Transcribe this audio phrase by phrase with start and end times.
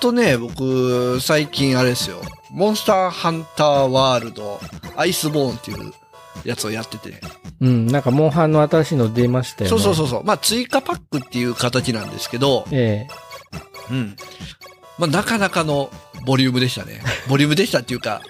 [0.00, 2.22] あとね、僕、最近あれですよ。
[2.50, 4.58] モンスターハンターワールド、
[4.96, 5.92] アイスボーンっていう
[6.42, 7.20] やつをやっててね。
[7.60, 9.76] うん、なんか、モンハンの新しいの出ましたよね。
[9.76, 10.24] そうそうそうそう。
[10.24, 13.06] まあ、追加パックっていう形なんですけど、え
[13.90, 14.16] うん。
[14.98, 15.90] まあ、なかなかの
[16.24, 17.02] ボリュームでしたね。
[17.28, 18.22] ボリュームでしたっていうか、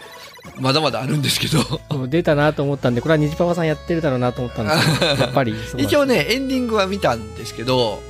[0.58, 2.08] まだまだあるんですけど。
[2.08, 8.00] 出たなと思ったんで、これは虹パパさんやってるだろうなと思ったんですけど、 やっぱり一応ね、エンディングは見たんですけど、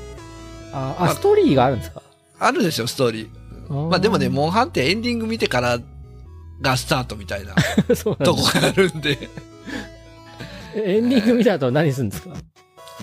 [0.73, 2.01] あ、あ、ストーリーがあるんですか？
[2.39, 3.40] あるんですよ、ストーリー。
[3.71, 5.79] まあでもね、モンハンってエンディング見てから
[6.61, 7.55] がスタートみたいな
[7.89, 9.17] う、 そうなとこがあるんで、
[10.75, 12.35] えエンディング見た後何するんですか？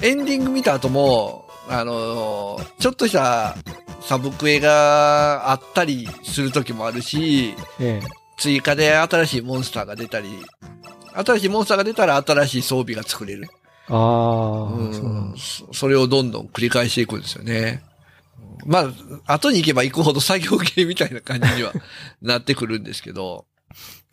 [0.02, 3.56] エンディング見た後も、あのーちょっとした
[4.02, 8.02] サブクエがあったりする時もあるし、え
[8.38, 10.30] 追加で新しいモンスターが出たり、
[11.14, 13.48] 新しいモンスターが出たら新しい装備が作れる。
[13.50, 13.54] え。
[13.90, 15.34] ああ、うん
[15.74, 17.82] それをどんどん繰り返していくんですよね。
[18.68, 18.92] ま
[19.26, 21.74] あ、後に行けば行くほど作業系みたいな感じには
[22.22, 23.46] なってくるんですけど、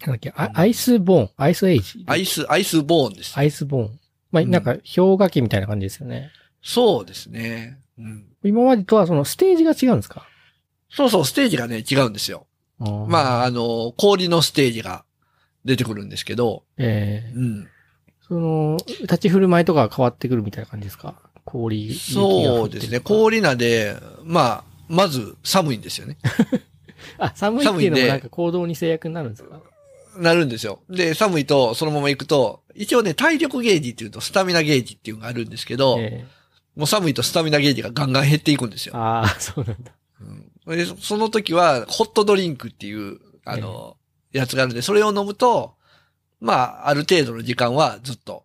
[0.00, 2.04] なんだっけ、アアイスボーン、アイスエイジ？
[2.06, 3.36] アイス、アイスボーンです。
[3.36, 4.00] アイスボーン。
[4.32, 6.30] まあ、うんなんか、氷河期みたいな感じですよね。
[6.62, 7.78] そうですね。
[7.98, 8.24] うん。
[8.42, 10.26] 今までとはそのステージが違うんですか？
[10.90, 12.46] そうそう、ステージがね、違うんですよ。
[12.80, 13.06] ああ。
[13.06, 15.04] まあ、あの、氷のステージが
[15.64, 17.68] 出てくるんですけど、ええうん。
[18.26, 21.14] その、立ち振る舞いとかが変わってくるみたいな感じですか？
[21.44, 23.00] 氷、そうですね。
[23.00, 26.16] 氷なんで、まあ、まず寒いんですよね。
[27.18, 29.60] あ、寒いっていうのもなんか行動に制約になるんですか？
[30.16, 30.80] なるんですよ。
[30.88, 36.24] で、寒いとそのまま行くと、一応ね、体力ゲージっていうとスタミナゲージっていうのがあるんですけど、え
[36.76, 38.94] もう寒いとスタミナゲージがガンガン減っていくんですよ。
[38.96, 39.92] えああ、そうなんだ。
[40.66, 43.96] うん、でその時は、ホットドリンクっていう、あの、
[44.32, 45.74] やつがあるんで、それを飲むと、
[46.40, 48.43] まあ、ある程度の時間はずっと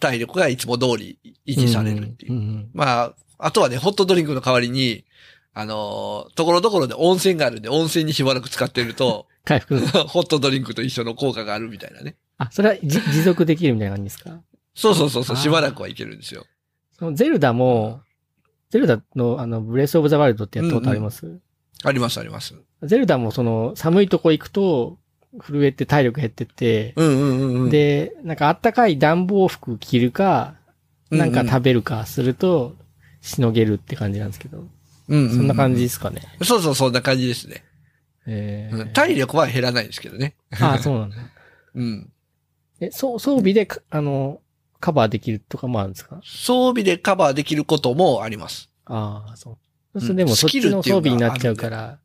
[0.00, 2.32] 体力がいつも通り維持されるっていう。
[2.32, 5.04] んんまあ、あとはね、ホットドリンクの代わりに、
[5.54, 9.78] あの、ところどころで温泉があるんで、温泉にしばらく使ってると、 回復。
[10.06, 12.16] ホットドリンクと一緒の効果があるみたいなね。
[12.36, 14.40] あ、それはじ持続できるみたいな感じですか？
[14.74, 16.44] そうそうそうそう、しばらくはいけるんですよ。
[16.98, 18.00] そのゼルダも、
[18.70, 21.40] ゼルダのあの、ブレスオブザワールドってやったことあります、
[21.82, 22.54] ありますあります。
[22.82, 24.98] ゼルダもその、寒いとこ行くと、
[25.42, 27.70] 震えて体力減ってって、うんうんうんうん。
[27.70, 30.54] で、なんかあったかい暖房服着るか、
[31.10, 32.76] なんか食べるかすると、
[33.20, 34.64] しのげるって感じなんですけど、うん
[35.08, 36.22] うんうんそんな感じですかね。
[36.42, 37.64] そうそう、そんな感じですね。
[38.26, 40.34] えーうん体力は減らないですけどね。
[40.60, 41.16] ああ、そうなんだ。
[41.74, 42.12] うん。
[42.80, 44.40] え、そう、装備でか、あの、
[44.80, 46.20] カバーできるとかもあるんですか？
[46.22, 48.70] 装備でカバーできることもあります。
[48.84, 49.56] ああ、そう。
[49.94, 51.98] そうするうんとでもそっちの装備になっちゃうから、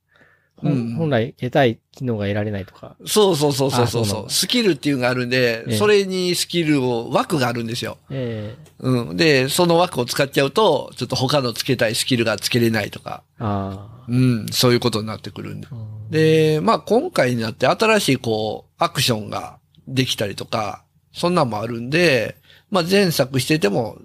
[0.64, 2.96] うん本来得たい機能が得られないとか。
[3.06, 7.98] そうそうそうそうそうあそうスキルっていうのがあるんで、ええそれにスキルを、枠があるんですよ。
[8.10, 9.18] ええうん。
[9.18, 15.68] で、その枠を使っちゃうと、ちょっと他のつけたいスキルがつけれないとか、あうん、そういうことになってくるんで。
[16.10, 22.38] で、まあ今回になって新しいこう、アクションができたりとか、そんなんもあるんで、
[22.72, 23.98] まあ前作してても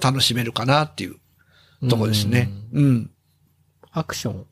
[0.00, 1.16] 楽しめるかなっていう
[1.88, 2.50] とこですね。
[2.72, 3.10] うんうん。
[3.92, 4.46] アクション。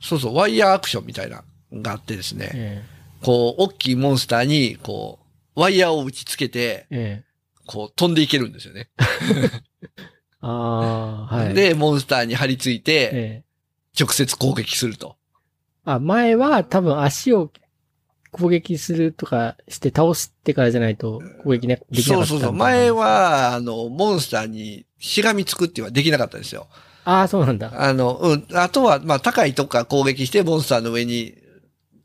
[0.00, 2.50] そうそう、ワイヤーアクションみたいなのがあってですね。
[2.54, 2.82] え
[3.22, 5.18] こう、大きいモンスターに、こ
[5.56, 7.24] う、ワイヤーを打ち付けて、えええ
[7.66, 8.90] こう、飛んでいけるんですよね。
[10.40, 13.50] ああ、はい。、で、モンスターに張り付いて、ええ
[13.98, 15.16] 直接攻撃すると。
[15.84, 17.50] あ、前は多分足を
[18.30, 22.52] 攻撃するとかして倒してからじゃないと攻撃ねできなかったそうそうそう。
[22.52, 22.90] 前。
[22.90, 26.68] は、あの、モンスターにしがみつくっていうのはできなかったんですよ。
[27.10, 27.72] ああ、そうなんだ。
[27.74, 28.46] あの、うん。
[28.54, 31.34] あとは、まあ、高いとこから攻撃して、モンスターの上に、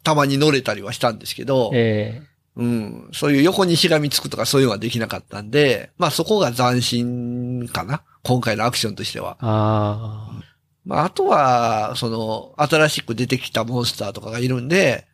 [0.04, 2.22] たまに乗れたりはしたんですけど、え
[2.56, 3.10] うん。
[3.14, 8.02] そういう横にしがみつくとかそういうのはできなかったんで、まあ、そこが斬新かな。
[8.24, 9.46] 今回のアクションとしてはえ。
[9.46, 10.42] ああ。
[10.86, 15.06] まあ、あとは、その、新しく出てきたモンスターとかがいるんで、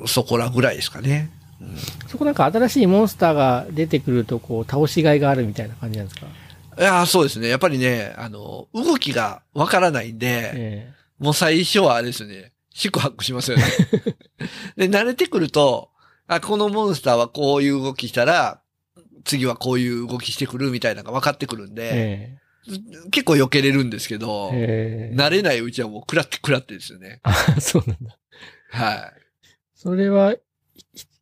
[0.00, 1.30] うんそこらぐらいですかね。
[2.08, 6.26] そこなんか新しいモンスターが出てくると、こう、倒しがいがあるみたいな感じなんですか？
[6.78, 7.48] いやーそうですね。
[7.48, 13.64] やっぱりね、あの、動きがわからないんで、えもう最初はあれですね、四苦八苦しますよね。
[14.76, 15.90] で、慣れてくると、
[16.28, 18.60] あ、このモンスターはこういう動きしたら、
[19.24, 22.78] 次はこういう動きしてくるみたいなのが分かってくるんえで、
[23.10, 27.20] 結構避けれるんですけど、えええ慣れないうちはもう食らって食らってですよね。
[27.24, 28.16] あ、そうなんだ。
[28.70, 29.12] はい。
[29.74, 30.40] それは、い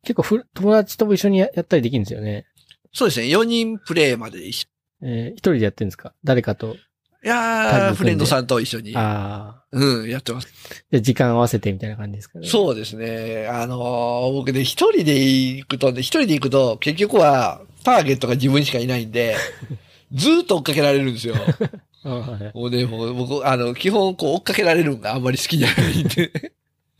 [0.03, 2.45] 結構ふ友達とも一緒にややったりできるんですよね。
[2.93, 3.25] そうですね。
[3.27, 4.67] 4人プレイまで一緒。
[5.01, 6.13] えー一人でやってるんですか？
[6.23, 6.75] 誰かと。
[7.23, 9.63] いやー、フレンドさんと一緒に、ああ。
[9.71, 10.47] うん、やってます。
[10.91, 12.47] で、時間合わせてみたいな感じですかね。
[12.47, 13.47] そうですね。
[13.49, 19.35] あのー僕ね、一人で行くとね、一人で行くと、結局は、ターゲットが自分しかいないんで、
[20.13, 21.35] ずーっと追っかけられるんですよ。
[22.53, 26.31] もうね、もう僕、あの、基本こう追っかけられるのがあんまり好きじゃないんで。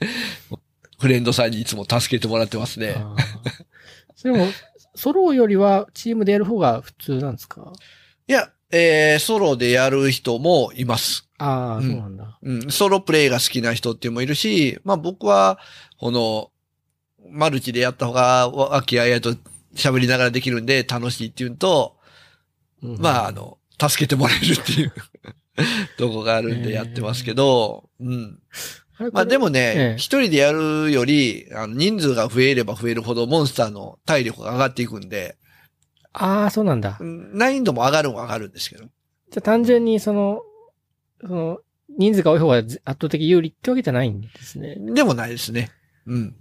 [1.00, 2.96] フレンドさんにいつも助けてもらってますね。
[4.16, 4.48] それも、
[4.98, 7.72] ソロよりはチームでやる方が普通なんですか？
[8.28, 11.30] いや、えー、ソロでやる人もいます。
[11.38, 12.40] ああ、うんそうなんだ。
[12.42, 15.60] うん、ソロプレイが好きな人っていうのもいるし、まあ僕は、
[16.00, 16.52] この、
[17.30, 19.36] マルチでやった方が、和気あいあいと
[19.76, 21.98] 喋りながらできるんで楽しいっていうのと、
[22.82, 24.94] うんまああの、助けてもらえるっていう
[25.98, 28.40] とこがあるんでやってますけど、うん。
[29.12, 35.38] まあでもえねえ、一、人でやるより、あの人数が増えれば増えるほどモンスターの体力が上がっていくんで、
[36.14, 37.04] ああ、そうなんだう。
[37.04, 38.86] ん難易度も上がるんは上がるんですけど。
[38.86, 38.92] じゃ
[39.38, 40.42] あ単純にその、
[41.22, 41.60] その、
[41.98, 44.76] 人数が多い方が圧倒的有利ってわけじゃないんですね。
[44.80, 45.72] でもないですね。
[46.06, 46.36] うん。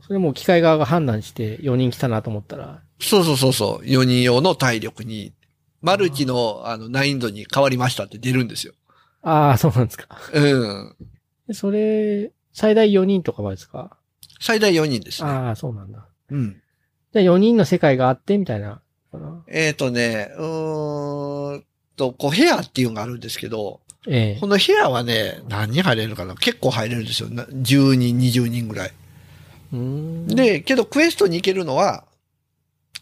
[0.00, 3.84] それも機械側が判断して4人来たなと思ったら、そうそうそうそう。
[3.84, 5.34] 4人用の体力に、
[5.80, 8.74] マルチのあの難易度に変わりましたって出るんですよ。
[9.22, 10.06] ああ、そうなんですか。
[10.32, 10.96] うん。
[11.48, 13.96] でそれ、最大4人とかはですか？
[14.40, 15.30] 最大4人ですね。
[15.30, 16.06] ああ、そうなんだ。
[16.30, 16.60] うん。
[17.12, 18.80] じゃあ4人の世界があってみたいな。
[19.48, 21.64] えっ、とね、うーん
[21.96, 26.34] と、こう部屋っていうのがあるんですけど、ええこの部屋はね、何人入れるかな？
[26.34, 27.28] 結構入れるんですよ。
[27.28, 28.92] な10人、20人ぐらい。
[30.26, 32.04] で、けどクエストに行けるのは、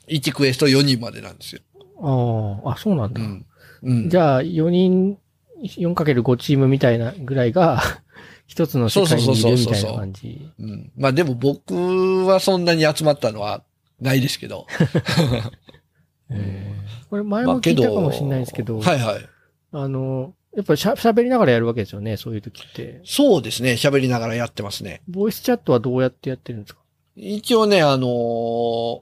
[0.08, 1.60] 1クエスト4人までなんですよ。
[2.02, 3.20] ああ、あ、そうなんだ。
[3.20, 3.46] うん。
[3.82, 4.08] うん。
[4.10, 5.18] じゃあ、4人、
[5.62, 7.82] 4×5 チームみたいなぐらいが、
[8.46, 10.50] 一つの世界にいるみたいな感じ。
[10.58, 10.90] うん。
[10.96, 13.62] まあでも僕はそんなに集まったのは
[14.00, 14.66] ないですけど。
[16.30, 16.80] ええ
[17.10, 19.28] これ前まあも聞いたかもしれないですけど、はいはい。
[19.72, 23.00] あの、やっぱりしゃ喋りながらやるわけですよね、そういう時って。
[23.04, 23.72] そうですね。
[23.72, 25.02] 喋りながらやってますね。
[25.08, 26.80] ボイスチャットはどうやってやってるんですか？
[27.16, 29.00] 一応ね、あのー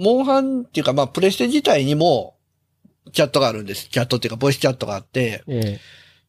[0.00, 2.36] モンハンっていうか、まあ、プレステ自体にも、
[3.10, 3.88] チャットがあるんです。
[3.88, 5.80] チャットっていうか、ボイスチャットがあって、え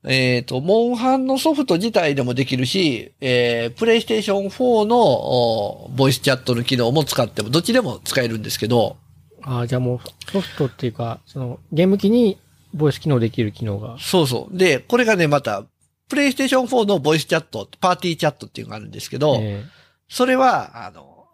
[0.06, 9.10] えっ、と、モンハンのソフト自体でもできるし、えー、プレイステーション4のおボイスチャットの機能も使っても、どっちでも使えるんですけど、え
[9.44, 12.38] ああ、じゃあもうソフトっていうか、その、ゲーム機に
[12.74, 13.98] ボイス機能できる機能が。
[14.00, 14.58] そうそう。
[14.58, 15.66] で、これがね、また、
[16.08, 19.64] プレイステーション4のボイスチャット、パーティーチャットっていうのがあるんですけど、え
[20.08, 21.28] それは、あの、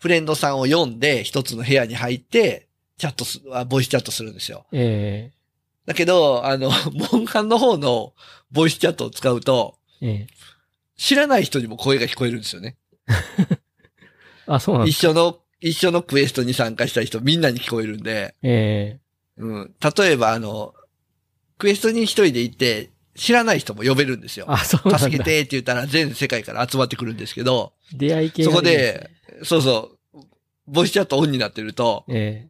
[0.00, 2.67] フレンドさんを呼んで、一つの部屋に入って、
[2.98, 4.66] チャットす、あボイスチャットするんですよ。
[4.72, 5.38] ええ
[5.86, 6.70] だけど、あの、
[7.12, 8.12] モンハンの方の
[8.50, 10.48] ボイスチャットを使うと、ええ
[10.98, 12.76] 知らない人にも声が聞こえるんですよね。
[14.46, 18.98] あ、そうなんです一緒の、一緒のクエストに参加した人みんなに聞こえるんで、え
[19.36, 19.74] うん。
[19.96, 20.74] 例えば、あの、
[21.56, 24.46] クエストに一人で行って、知らない人も呼べるんですよ。
[24.48, 24.98] えあ、そうなんだ。
[24.98, 29.10] 助けてって言ったら全世界から集まってくるんですけど、出会い系そこがいいすね
[29.40, 30.20] で、そうそう、
[30.66, 32.48] ボイスチャットオンになってると、え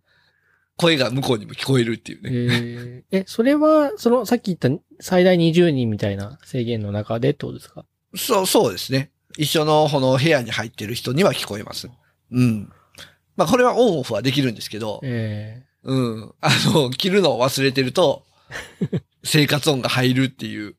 [0.79, 3.05] 声が向こうにも聞こえるっていうえね。
[3.11, 7.85] えええ、それは、その、さっき言った最大20人みたいな制限の中でってことですか？
[8.17, 9.11] そう、そうですね。
[9.37, 11.89] 一緒のこの部屋に入ってる人には聞こえます。
[12.31, 12.73] うん。
[13.37, 16.33] まあこれはオンオフはできるんですけど、えうん。
[16.41, 18.25] あの、切るのを忘れてると、
[19.25, 20.77] 生活音が入るっていう。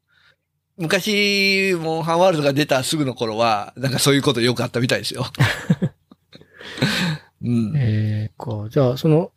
[0.78, 5.26] 昔、モンハンワールドが出たすぐの頃は、なんかそういうことよくあったみたいですよ。
[7.44, 7.74] うん。
[7.78, 8.68] ええか。
[8.70, 9.32] じゃあ、その、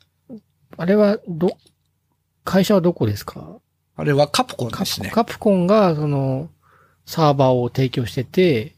[0.83, 1.57] あれは、ど、
[2.43, 3.61] 会社はどこですか？
[3.95, 5.11] あれはカプコンカですね。
[5.11, 6.51] カプコンが、その、
[7.07, 8.75] サーバーを提供してて、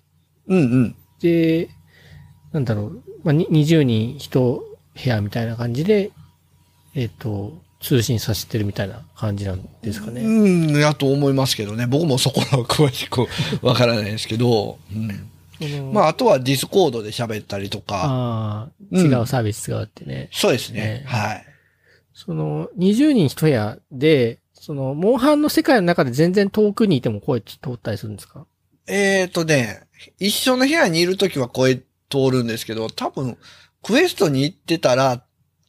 [0.46, 0.96] うんうん。
[1.20, 1.70] で、
[2.52, 4.62] なんだろう、まあ、に20人一
[5.02, 6.10] 部屋みたいな感じで、
[6.94, 10.20] えっ、と、通信させてるみたいな感じなんですかね。
[10.20, 11.86] うん、やと思いますけどね。
[11.86, 13.26] 僕もそこらは詳しく
[13.66, 15.92] わからないですけど、うん。
[15.94, 20.28] まあ、あとはディスコードで喋ったりとか、ああ、うん違うサービス使うってね。
[20.32, 21.04] そうですねね。
[21.06, 21.53] はい。
[22.14, 28.46] その、20人一部屋で、その、モンハンの世界の中で全然遠くにいても声通ったりするんですか？
[28.86, 29.82] えーとね、
[30.18, 31.82] 一緒の部屋にいるときは声通
[32.30, 33.36] るんですけど、多分、
[33.82, 35.22] クエストに行ってたら、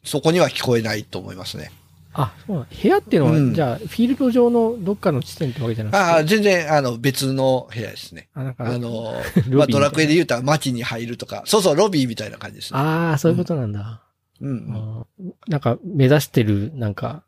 [0.03, 1.71] そこには聞こえないと思いますね。
[2.13, 5.97] あ、そうなん部屋っていうのは、うんじゃあ、フィールド上のどっかの地点ってわけじゃなくて？
[5.97, 8.29] ああ、全然、あの、別の部屋ですね。
[8.33, 9.13] あ、なんか、あの、
[9.51, 12.79] まあ、ドラクエで言うたら街に入るとか、そうそう、ロビーみたいな感じですね。
[12.79, 14.01] ああ、そういうことなんだ。
[14.41, 15.05] うん
[15.47, 17.23] なんか、目指してる、なんか、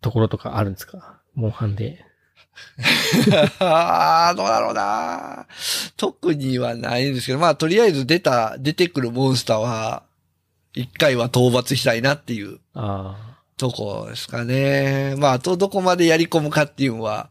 [0.00, 1.20] ところとかあるんですか？
[1.34, 2.04] モンハンで。
[3.58, 5.46] ああ、どうだろうな。
[5.96, 10.02] 特にはないんですけど、まあ、とりあえず出た、出てくるモンスターは、
[10.74, 15.14] 一回は討伐したいなっていうあとこですかね。
[15.16, 17.30] まあ、あとどこまでやり込むかっていうのは、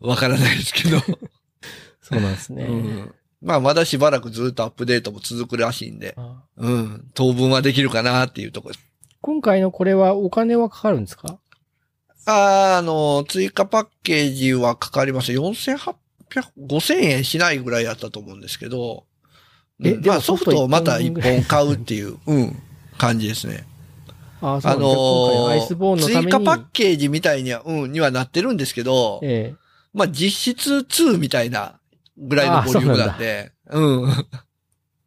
[0.00, 0.98] わからないですけど。
[0.98, 1.00] あ、
[2.02, 2.64] そうなんですね。
[2.64, 6.42] うん、まあ、まだしばらくずっとアップデートも続くらしいんで、あ。
[6.56, 8.70] うん、当分はできるかなっていうとこ。
[8.70, 8.86] ろです。
[9.20, 11.38] 今回のこれはお金はかかるんですか？
[12.26, 15.32] あーあの、追加パッケージはかかります。
[15.32, 15.94] 4800、
[16.58, 19.04] 5000円しないぐらいやったと思うんですけど、
[19.78, 22.56] うんえまあソフトをまた一本買うっていう、うん、
[22.96, 23.66] 感じですね。
[24.40, 26.06] ああ、のーンの。
[26.06, 29.54] 追加パッケージみたいには、うん、にはなってるんですけど、え
[29.92, 31.78] まあ実質2みたいな
[32.16, 34.10] ぐらいのボリュームなんで、うん。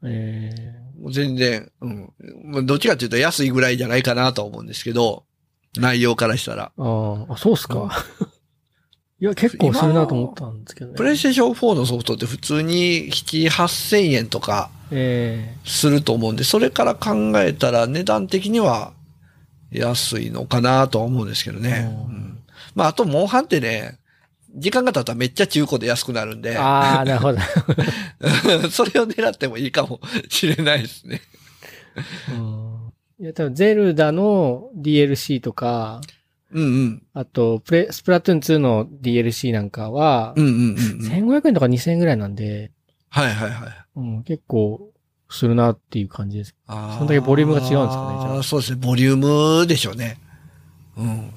[0.03, 2.13] ええもう全然、うん。
[2.43, 5.25] まあどっちかっていうと安いぐらいじゃないかなと思うんですけど、
[5.77, 6.71] 内容からしたら。
[6.77, 7.91] えああ、あ、そうっすか。
[9.19, 10.95] いや、結構するなと思ったんですけどね。
[10.95, 18.93] プレイステーション4のソフトって普通に7、8000円とかえすると思うんで、それから考えたら値段的には
[19.71, 21.89] 安いのかなとは思うんですけどね。
[22.09, 22.27] うんうん
[22.75, 23.97] まああと、モンハンってね、
[24.57, 27.39] 時間が経ったらめっちゃ中古で安くなるんえで、ああ、なるほど。
[28.69, 29.99] それを狙ってもいいかも
[30.29, 31.21] しれないですね。
[32.31, 32.67] うん
[33.19, 36.01] いや、多分ゼルダの DLC とか、
[36.51, 37.03] うんうん。
[37.13, 41.35] あと、プレ、スプラトゥーン2の DLC なんかはう、んうんうんうん。
[41.35, 42.71] 1500円とか2000円ぐらいなんで、
[43.09, 43.71] はいはいはい。
[43.95, 44.91] うん、結構
[45.29, 46.55] するなっていう感じです。
[46.67, 50.17] あーそんだけボリュームが違うんですかねじゃあそうですね、ボリュームでしょうね。
[50.95, 51.31] うん。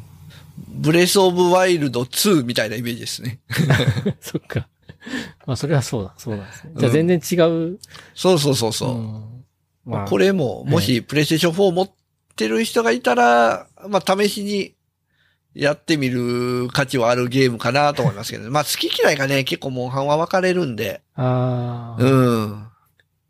[0.72, 3.40] ブレスオブワイルド2みたいなイメージですね。
[4.20, 4.68] そっか。
[5.46, 6.72] まあ、それはそうだ、そうなんですね。
[6.76, 7.78] じゃあ全然違う。
[8.14, 8.98] そうそうそうそう。
[8.98, 9.44] ん
[9.84, 11.90] まあ、これも、もしプレイステーション4持っ
[12.36, 14.74] てる人がいたら、まあ試しに
[15.54, 21.00] やってみる価値はあるゲームかなと思いますけど、まあ好き嫌いがね、結構モンハンは分かれるんで。
[21.14, 22.66] ああ、いうん。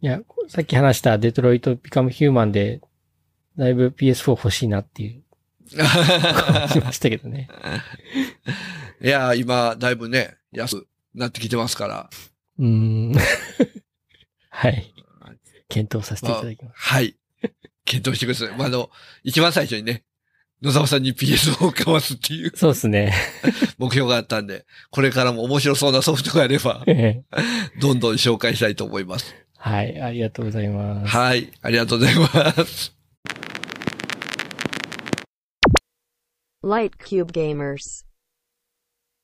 [0.01, 2.81] や、さっき話したデトロイト・ビカム・ヒューマンで、
[3.57, 5.23] だいぶ PS4 欲しいなっていう、
[6.73, 7.49] しましたけどね。
[9.03, 12.11] いや、今、だいぶね、安くなってきてますから。
[12.59, 13.13] うーん。
[14.51, 14.93] はい。
[15.69, 16.75] 検討させていただきます。
[16.77, 17.17] はい。
[17.85, 18.57] 検討してください。
[18.57, 18.91] まあ、あの、
[19.23, 20.03] 一番最初にね、
[20.63, 23.15] 野沢さんに PS を買わすっていうそうですね。
[23.79, 26.85] 目標があったんで、これからも面白そうなソフトがあれば、
[27.81, 29.35] どんどん紹介したいと思います。
[29.57, 31.17] はい、ありがとうございます。
[31.17, 31.51] はい。
[31.63, 33.00] ありがとうございます。
[36.63, 38.05] Light Cube Gamers.